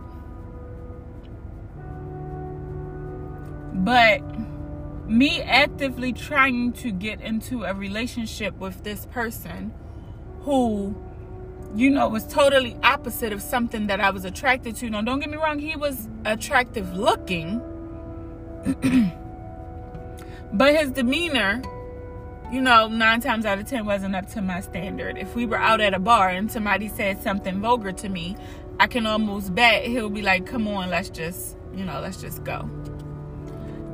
[3.79, 4.21] But
[5.09, 9.73] me actively trying to get into a relationship with this person
[10.41, 10.95] who,
[11.75, 14.89] you know, was totally opposite of something that I was attracted to.
[14.89, 17.59] Now, don't get me wrong, he was attractive looking,
[20.53, 21.61] but his demeanor,
[22.51, 25.17] you know, nine times out of ten wasn't up to my standard.
[25.17, 28.35] If we were out at a bar and somebody said something vulgar to me,
[28.79, 32.43] I can almost bet he'll be like, come on, let's just, you know, let's just
[32.43, 32.69] go.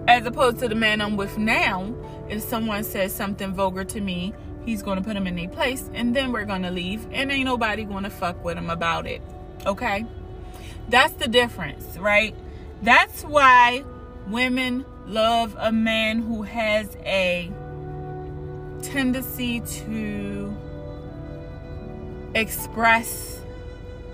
[0.08, 1.94] As opposed to the man I'm with now,
[2.30, 4.34] if someone says something vulgar to me,
[4.66, 7.32] he's going to put him in a place and then we're going to leave and
[7.32, 9.22] ain't nobody going to fuck with him about it.
[9.66, 10.06] Okay?
[10.90, 12.36] That's the difference, right?
[12.84, 13.84] That's why
[14.28, 17.52] women love a man who has a
[18.84, 20.56] tendency to
[22.36, 23.40] express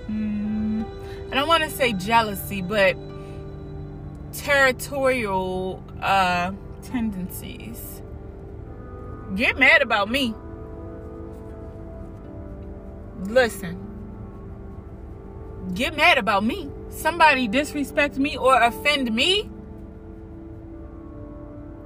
[0.09, 0.85] mm,
[1.31, 2.95] I don't want to say jealousy, but
[4.33, 6.51] territorial uh,
[6.83, 8.01] tendencies.
[9.35, 10.33] Get mad about me.
[13.21, 13.77] Listen.
[15.73, 16.69] Get mad about me.
[16.89, 19.49] Somebody disrespect me or offend me.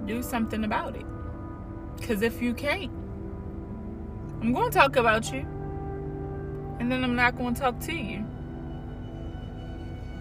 [0.05, 1.05] Do something about it.
[1.97, 2.91] Because if you can't,
[4.41, 5.45] I'm going to talk about you.
[6.79, 8.25] And then I'm not going to talk to you.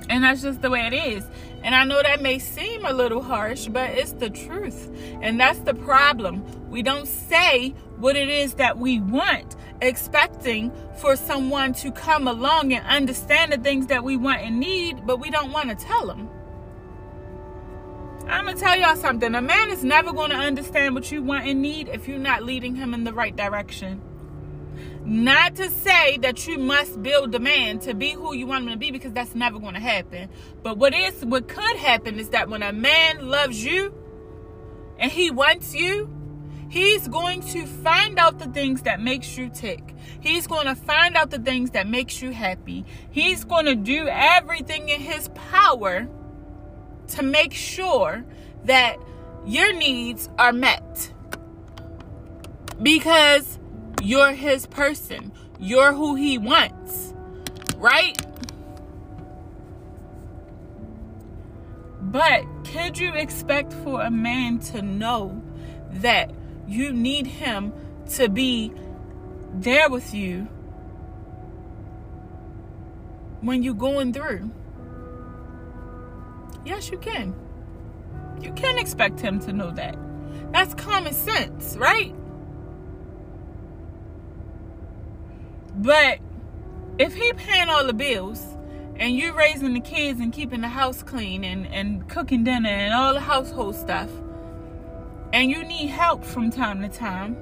[0.08, 1.24] And that's just the way it is.
[1.62, 4.90] And I know that may seem a little harsh, but it's the truth.
[5.22, 6.44] And that's the problem.
[6.68, 12.72] We don't say what it is that we want, expecting for someone to come along
[12.72, 16.06] and understand the things that we want and need, but we don't want to tell
[16.06, 16.28] them.
[18.26, 19.34] I'm going to tell y'all something.
[19.34, 22.42] A man is never going to understand what you want and need if you're not
[22.42, 24.00] leading him in the right direction.
[25.04, 28.70] Not to say that you must build the man to be who you want him
[28.70, 30.30] to be because that's never going to happen.
[30.62, 33.92] But what is what could happen is that when a man loves you
[34.98, 36.08] and he wants you,
[36.70, 39.94] he's going to find out the things that makes you tick.
[40.20, 42.86] He's going to find out the things that makes you happy.
[43.10, 46.08] He's going to do everything in his power
[47.08, 48.24] to make sure
[48.64, 48.96] that
[49.44, 51.12] your needs are met.
[52.82, 53.58] Because
[54.04, 55.32] you're his person.
[55.58, 57.14] You're who he wants.
[57.76, 58.16] Right?
[62.00, 65.42] But could you expect for a man to know
[65.90, 66.30] that
[66.68, 67.72] you need him
[68.10, 68.72] to be
[69.54, 70.42] there with you
[73.40, 74.50] when you're going through?
[76.64, 77.34] Yes, you can.
[78.40, 79.96] You can expect him to know that.
[80.52, 82.14] That's common sense, right?
[85.84, 86.18] But
[86.98, 88.42] if he paying all the bills
[88.96, 92.94] and you raising the kids and keeping the house clean and, and cooking dinner and
[92.94, 94.08] all the household stuff,
[95.34, 97.36] and you need help from time to time,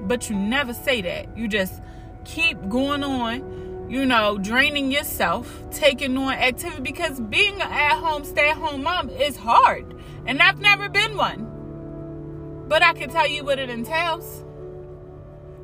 [0.00, 1.38] but you never say that.
[1.38, 1.80] You just
[2.24, 8.24] keep going on, you know, draining yourself, taking on activity because being an at home,
[8.24, 9.94] stay at home mom is hard.
[10.26, 12.66] And I've never been one.
[12.66, 14.44] But I can tell you what it entails.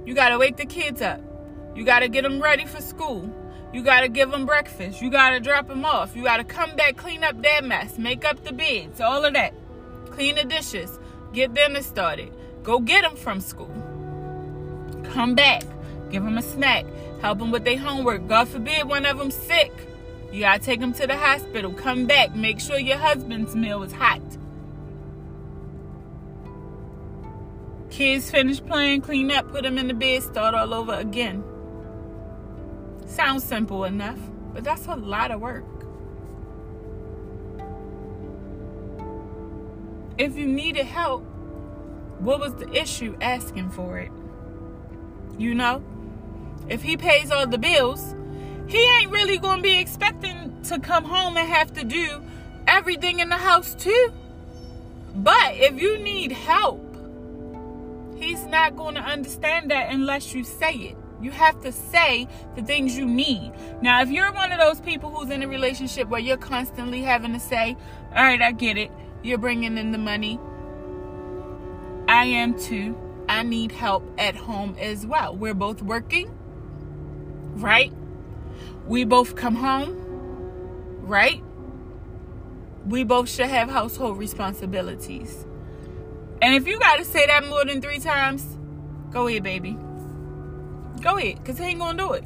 [0.06, 1.33] You got to wake the kids up.
[1.74, 3.32] You got to get them ready for school.
[3.72, 5.02] You got to give them breakfast.
[5.02, 6.14] You got to drop them off.
[6.14, 9.34] You got to come back, clean up their mess, make up the beds, all of
[9.34, 9.52] that.
[10.10, 11.00] Clean the dishes,
[11.32, 12.32] get dinner started.
[12.62, 13.74] Go get them from school.
[15.02, 15.64] Come back,
[16.10, 16.86] give them a snack,
[17.20, 18.28] help them with their homework.
[18.28, 19.72] God forbid one of them sick.
[20.32, 21.72] You got to take them to the hospital.
[21.72, 24.22] Come back, make sure your husband's meal is hot.
[27.90, 31.42] Kids finish playing, clean up, put them in the bed, start all over again.
[33.14, 34.18] Sounds simple enough,
[34.52, 35.64] but that's a lot of work.
[40.18, 41.22] If you needed help,
[42.18, 44.10] what was the issue asking for it?
[45.38, 45.84] You know?
[46.68, 48.16] If he pays all the bills,
[48.66, 52.20] he ain't really going to be expecting to come home and have to do
[52.66, 54.12] everything in the house too.
[55.14, 56.80] But if you need help,
[58.16, 60.96] he's not going to understand that unless you say it.
[61.24, 63.50] You have to say the things you need.
[63.80, 67.32] Now, if you're one of those people who's in a relationship where you're constantly having
[67.32, 67.78] to say,
[68.14, 68.90] All right, I get it.
[69.22, 70.38] You're bringing in the money.
[72.06, 72.94] I am too.
[73.26, 75.34] I need help at home as well.
[75.34, 76.30] We're both working,
[77.54, 77.90] right?
[78.86, 79.96] We both come home,
[81.00, 81.42] right?
[82.84, 85.46] We both should have household responsibilities.
[86.42, 88.44] And if you got to say that more than three times,
[89.10, 89.78] go ahead, baby.
[91.04, 92.24] Go ahead, because he ain't going to do it.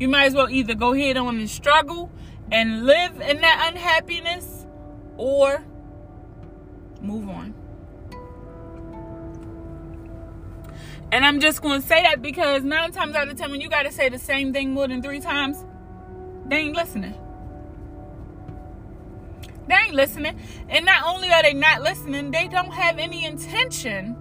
[0.00, 2.10] You might as well either go ahead on and struggle
[2.50, 4.66] and live in that unhappiness
[5.16, 5.64] or
[7.00, 7.54] move on.
[11.12, 13.68] And I'm just going to say that because nine times out of ten, when you
[13.68, 15.64] got to say the same thing more than three times,
[16.46, 17.14] they ain't listening.
[19.68, 20.36] They ain't listening.
[20.68, 24.16] And not only are they not listening, they don't have any intention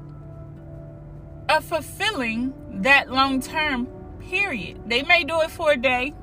[1.50, 2.54] of fulfilling
[2.84, 3.88] that long term
[4.22, 4.82] period.
[4.88, 6.14] They may do it for a day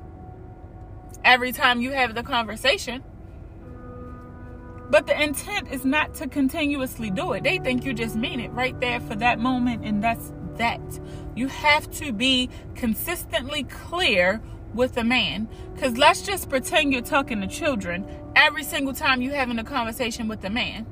[1.23, 3.03] every time you have the conversation.
[4.89, 7.43] But the intent is not to continuously do it.
[7.43, 10.81] They think you just mean it right there for that moment, and that's that.
[11.33, 14.41] You have to be consistently clear
[14.73, 15.47] with a man.
[15.73, 18.05] Because let's just pretend you're talking to children
[18.35, 20.85] every single time you're having a conversation with a man.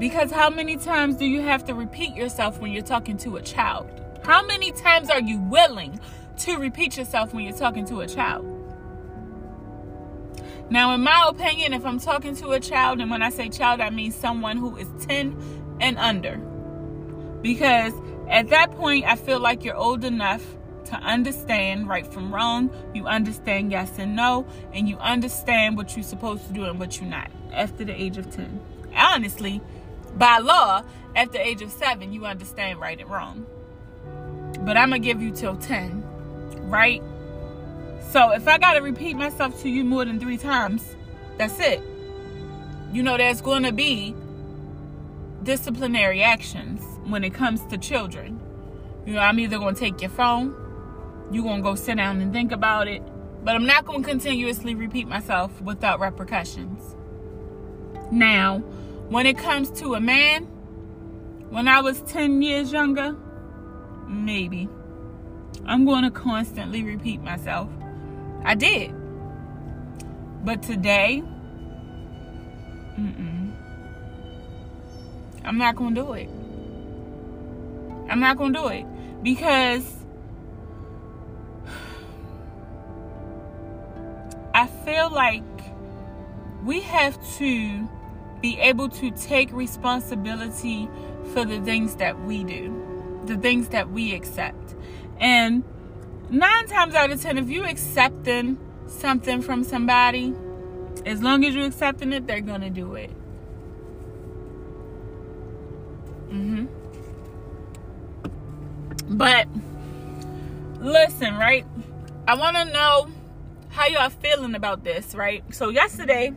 [0.00, 3.42] Because how many times do you have to repeat yourself when you're talking to a
[3.42, 3.86] child?
[4.24, 6.00] How many times are you willing
[6.38, 8.46] to repeat yourself when you're talking to a child?
[10.70, 13.82] Now, in my opinion, if I'm talking to a child, and when I say child,
[13.82, 15.36] I mean someone who is 10
[15.82, 16.38] and under.
[17.42, 17.92] Because
[18.30, 20.42] at that point, I feel like you're old enough
[20.86, 22.70] to understand right from wrong.
[22.94, 26.98] You understand yes and no, and you understand what you're supposed to do and what
[26.98, 28.60] you're not after the age of 10.
[28.96, 29.60] Honestly,
[30.16, 30.82] by law,
[31.16, 33.46] at the age of seven, you understand right and wrong.
[34.60, 36.02] But I'm going to give you till 10,
[36.68, 37.02] right?
[38.10, 40.96] So if I got to repeat myself to you more than three times,
[41.38, 41.80] that's it.
[42.92, 44.14] You know, there's going to be
[45.42, 48.40] disciplinary actions when it comes to children.
[49.06, 50.54] You know, I'm either going to take your phone,
[51.30, 53.02] you're going to go sit down and think about it,
[53.44, 56.96] but I'm not going to continuously repeat myself without repercussions.
[58.10, 58.62] Now,
[59.10, 60.44] when it comes to a man,
[61.50, 63.16] when I was 10 years younger,
[64.06, 64.68] maybe.
[65.66, 67.68] I'm going to constantly repeat myself.
[68.44, 68.94] I did.
[70.44, 71.24] But today,
[72.96, 73.52] mm-mm,
[75.44, 76.28] I'm not going to do it.
[78.08, 78.86] I'm not going to do it
[79.24, 79.92] because
[84.54, 85.42] I feel like
[86.64, 87.88] we have to
[88.40, 90.88] be able to take responsibility
[91.32, 94.74] for the things that we do, the things that we accept.
[95.18, 95.62] And
[96.30, 100.34] nine times out of ten, if you accepting something from somebody,
[101.06, 103.10] as long as you're accepting it, they're gonna do it.
[106.30, 106.66] Mm-hmm.
[109.16, 109.48] But
[110.80, 111.66] listen, right?
[112.26, 113.08] I want to know
[113.70, 115.42] how y'all feeling about this, right?
[115.52, 116.32] So yesterday,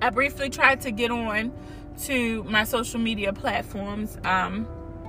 [0.00, 1.52] I briefly tried to get on
[2.04, 4.68] to my social media platforms, um,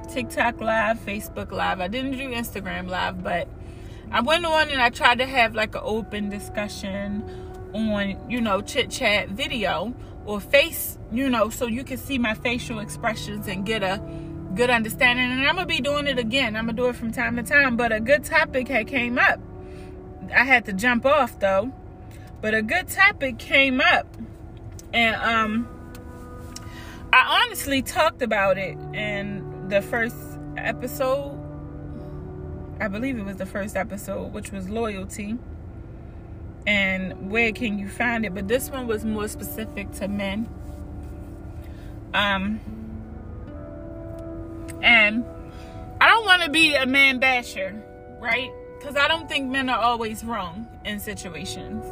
[0.10, 1.82] TikTok Live, Facebook Live.
[1.82, 3.48] I didn't do Instagram Live, but
[4.12, 7.24] I went on and I tried to have like an open discussion
[7.74, 9.94] on, you know, chit chat video
[10.26, 14.02] or face, you know, so you can see my facial expressions and get a
[14.56, 15.32] good understanding.
[15.32, 16.56] And I'm gonna be doing it again.
[16.56, 17.76] I'm gonna do it from time to time.
[17.76, 19.40] But a good topic had came up.
[20.34, 21.74] I had to jump off though.
[22.40, 24.08] But a good topic came up.
[24.98, 25.68] And um
[27.14, 30.16] I honestly talked about it in the first
[30.58, 31.38] episode.
[32.80, 35.38] I believe it was the first episode, which was loyalty.
[36.66, 38.34] And where can you find it?
[38.34, 40.50] But this one was more specific to men.
[42.16, 42.60] Um
[44.82, 45.24] and
[46.02, 47.84] I don't want to be a man basher,
[48.20, 48.50] right?
[48.80, 51.86] Because I don't think men are always wrong in situations.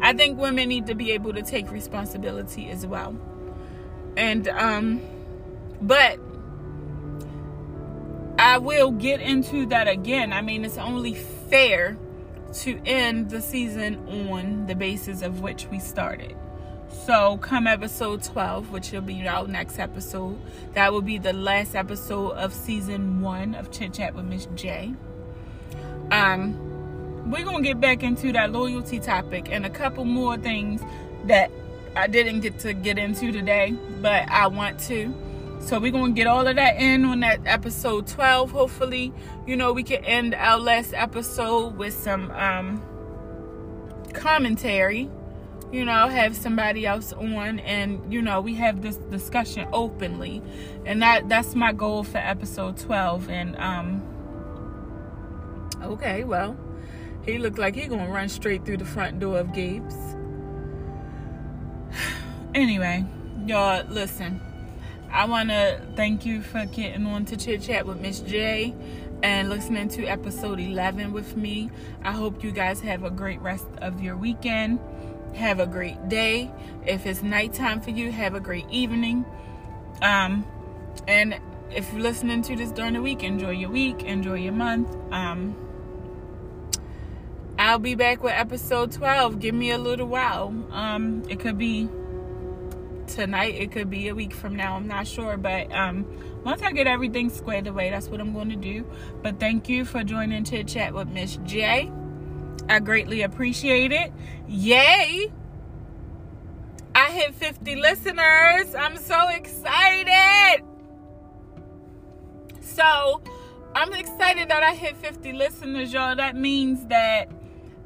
[0.00, 3.16] I think women need to be able to take responsibility as well.
[4.16, 5.00] And, um,
[5.80, 6.18] but
[8.38, 10.32] I will get into that again.
[10.32, 11.96] I mean, it's only fair
[12.54, 16.36] to end the season on the basis of which we started.
[17.04, 20.38] So, come episode 12, which will be our next episode,
[20.74, 24.94] that will be the last episode of season one of Chit Chat with Miss J.
[26.10, 26.67] Um,
[27.26, 30.82] we're gonna get back into that loyalty topic and a couple more things
[31.24, 31.50] that
[31.96, 35.14] I didn't get to get into today, but I want to.
[35.60, 38.50] So we're gonna get all of that in on that episode 12.
[38.50, 39.12] Hopefully,
[39.46, 42.82] you know, we can end our last episode with some um
[44.14, 45.10] commentary
[45.72, 50.42] you know have somebody else on and you know we have this discussion openly
[50.86, 54.02] and that that's my goal for episode 12 and um
[55.82, 56.56] okay well
[57.28, 59.94] he looked like he gonna run straight through the front door of gabe's
[62.54, 63.04] anyway
[63.46, 64.40] y'all listen
[65.12, 68.74] i want to thank you for getting on to chit chat with miss j
[69.22, 71.70] and listening to episode 11 with me
[72.02, 74.78] i hope you guys have a great rest of your weekend
[75.34, 76.50] have a great day.
[76.86, 79.24] If it's nighttime for you, have a great evening.
[80.02, 80.46] Um,
[81.06, 81.38] and
[81.70, 84.94] if you're listening to this during the week, enjoy your week, enjoy your month.
[85.12, 85.56] Um,
[87.68, 89.40] I'll be back with episode 12.
[89.40, 90.54] Give me a little while.
[90.70, 91.86] Um, it could be
[93.06, 94.74] tonight, it could be a week from now.
[94.74, 96.06] I'm not sure, but um,
[96.44, 98.86] once I get everything squared away, that's what I'm going to do.
[99.22, 101.92] But thank you for joining to Chat with Miss J.
[102.70, 104.14] I greatly appreciate it.
[104.48, 105.30] Yay!
[106.94, 108.74] I hit 50 listeners.
[108.74, 110.64] I'm so excited.
[112.62, 113.20] So,
[113.74, 116.16] I'm excited that I hit 50 listeners, y'all.
[116.16, 117.30] That means that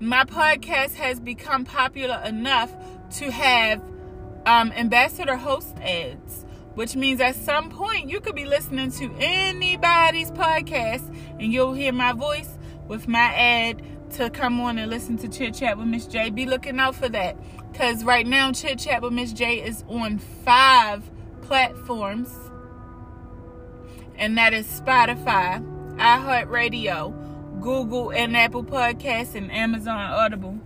[0.02, 2.74] my podcast has become popular enough
[3.08, 3.80] to have
[4.46, 6.44] um, ambassador host ads,
[6.74, 11.92] which means at some point you could be listening to anybody's podcast and you'll hear
[11.92, 13.80] my voice with my ad
[14.10, 16.30] to come on and listen to Chit Chat with Miss J.
[16.30, 17.36] Be looking out for that.
[17.70, 21.08] Because right now, Chit Chat with Miss J is on five
[21.42, 22.34] platforms.
[24.16, 25.64] And that is Spotify,
[25.96, 27.21] iHeartRadio,
[27.62, 30.58] Google and Apple Podcasts, and Amazon Audible.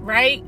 [0.00, 0.42] Right?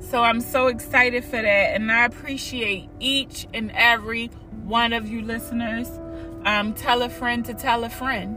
[0.00, 1.74] So I'm so excited for that.
[1.74, 4.26] And I appreciate each and every
[4.64, 5.88] one of you listeners.
[6.44, 8.36] Um, tell a friend to tell a friend.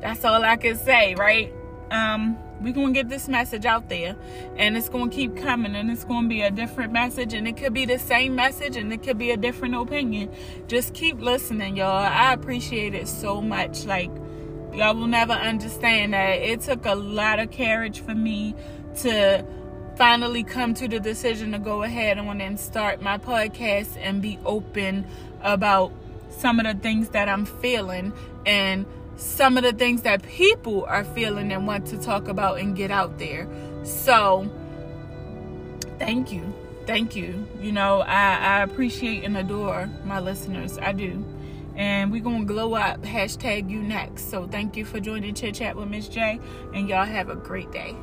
[0.00, 1.52] That's all I can say, right?
[1.90, 4.16] Um, we're gonna get this message out there
[4.56, 7.74] and it's gonna keep coming and it's gonna be a different message and it could
[7.74, 10.30] be the same message and it could be a different opinion.
[10.68, 11.88] Just keep listening y'all.
[11.88, 13.84] I appreciate it so much.
[13.84, 14.10] Like
[14.72, 18.54] y'all will never understand that it took a lot of courage for me
[19.00, 19.44] to
[19.96, 24.38] finally come to the decision to go ahead on and start my podcast and be
[24.44, 25.06] open
[25.42, 25.92] about
[26.30, 28.12] some of the things that I'm feeling
[28.46, 28.86] and
[29.16, 32.90] some of the things that people are feeling and want to talk about and get
[32.90, 33.48] out there.
[33.84, 34.50] So,
[35.98, 36.52] thank you.
[36.86, 37.46] Thank you.
[37.60, 40.78] You know, I, I appreciate and adore my listeners.
[40.78, 41.24] I do.
[41.76, 43.02] And we're going to glow up.
[43.02, 44.30] Hashtag you next.
[44.30, 46.40] So, thank you for joining Chit Chat with Miss J.
[46.74, 47.96] And y'all have a great day.